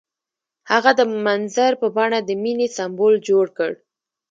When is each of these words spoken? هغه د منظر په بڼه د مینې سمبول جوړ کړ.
هغه 0.71 0.91
د 0.99 1.01
منظر 1.25 1.71
په 1.81 1.87
بڼه 1.95 2.19
د 2.23 2.29
مینې 2.43 2.67
سمبول 2.77 3.15
جوړ 3.29 3.45
کړ. 3.57 3.71